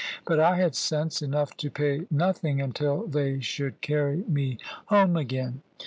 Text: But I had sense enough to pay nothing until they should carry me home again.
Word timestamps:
But 0.25 0.39
I 0.39 0.55
had 0.55 0.73
sense 0.73 1.21
enough 1.21 1.55
to 1.57 1.69
pay 1.69 2.07
nothing 2.09 2.59
until 2.59 3.05
they 3.05 3.39
should 3.39 3.81
carry 3.81 4.23
me 4.27 4.57
home 4.87 5.15
again. 5.15 5.61